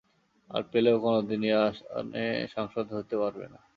[0.49, 3.61] আর পেলেও কোনো দিন এই আসনে সাংসদ হতে পারবেন না।